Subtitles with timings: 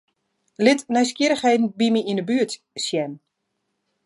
[0.65, 2.51] Lit nijsgjirrichheden by my yn 'e buert
[2.85, 3.11] sjen.